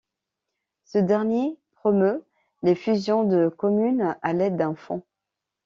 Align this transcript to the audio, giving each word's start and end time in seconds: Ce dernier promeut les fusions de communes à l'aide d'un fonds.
Ce 0.83 0.97
dernier 0.97 1.59
promeut 1.75 2.25
les 2.63 2.73
fusions 2.73 3.23
de 3.23 3.49
communes 3.49 4.17
à 4.23 4.33
l'aide 4.33 4.57
d'un 4.57 4.73
fonds. 4.73 5.03